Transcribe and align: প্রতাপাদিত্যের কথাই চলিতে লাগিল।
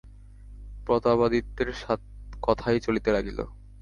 প্রতাপাদিত্যের 0.87 1.69
কথাই 2.41 2.77
চলিতে 2.79 3.09
লাগিল। 3.11 3.39